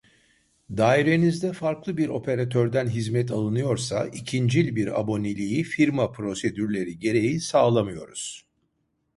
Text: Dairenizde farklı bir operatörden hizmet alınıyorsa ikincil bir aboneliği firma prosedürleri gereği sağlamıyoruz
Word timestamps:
Dairenizde 0.77 1.53
farklı 1.53 1.97
bir 1.97 2.07
operatörden 2.09 2.87
hizmet 2.89 3.31
alınıyorsa 3.31 4.05
ikincil 4.07 4.75
bir 4.75 4.99
aboneliği 5.01 5.63
firma 5.63 6.11
prosedürleri 6.11 6.99
gereği 6.99 7.39
sağlamıyoruz 7.41 8.45